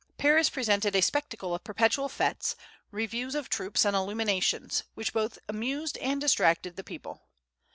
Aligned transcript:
Paris 0.17 0.49
presented 0.49 0.95
a 0.95 1.01
spectacle 1.03 1.53
of 1.53 1.63
perpetual 1.63 2.09
fêtes, 2.09 2.55
reviews 2.89 3.35
of 3.35 3.49
troops, 3.49 3.85
and 3.85 3.95
illuminations, 3.95 4.83
which 4.95 5.13
both 5.13 5.37
amused 5.47 5.95
and 5.99 6.19
distracted 6.19 6.75
the 6.75 6.83
people. 6.83 7.29